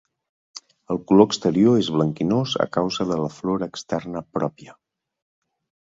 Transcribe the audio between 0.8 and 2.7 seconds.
El color exterior és blanquinós a